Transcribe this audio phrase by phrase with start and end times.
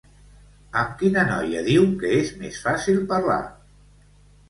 [0.81, 3.41] Amb quina noia diu que és més fàcil parlar?